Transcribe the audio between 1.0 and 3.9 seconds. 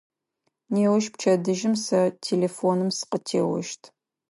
пчэдыжьым, сэ телефоным сыкъытеощт.